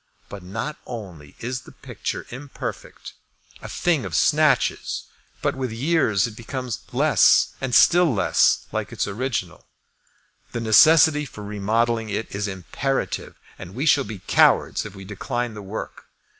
But 0.29 0.41
not 0.41 0.77
only 0.87 1.35
is 1.41 1.61
the 1.61 1.71
picture 1.71 2.25
imperfect, 2.31 3.13
a 3.61 3.69
thing 3.69 4.03
of 4.03 4.15
snatches, 4.15 5.03
but 5.43 5.55
with 5.55 5.71
years 5.71 6.25
it 6.25 6.35
becomes 6.35 6.79
less 6.91 7.53
and 7.61 7.75
still 7.75 8.11
less 8.11 8.65
like 8.71 8.91
its 8.91 9.07
original. 9.07 9.67
The 10.53 10.59
necessity 10.59 11.25
for 11.25 11.43
remodelling 11.43 12.09
it 12.09 12.33
is 12.33 12.47
imperative, 12.47 13.35
and 13.59 13.75
we 13.75 13.85
shall 13.85 14.03
be 14.03 14.23
cowards 14.25 14.87
if 14.87 14.95
we 14.95 15.05
decline 15.05 15.53
the 15.53 15.61
work. 15.61 16.05